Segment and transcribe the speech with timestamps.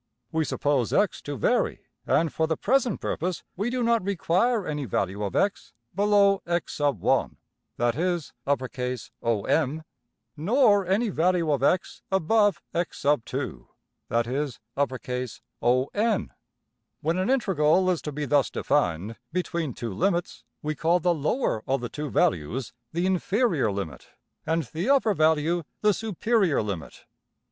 [0.31, 4.85] We suppose $x$ to vary, and for the present purpose we do not require any
[4.85, 7.35] value of~$x$ below~$x_1$
[7.77, 9.83] (that is~$OM$),
[10.35, 13.67] nor any value of~$x$ above~$x_2$
[14.09, 16.31] (that is~$ON$).
[17.01, 21.61] When an integral is to be thus defined between two limits, we call the lower
[21.67, 24.07] of the two values \emph{the inferior limit},
[24.47, 27.05] and the upper value \emph{the superior limit}.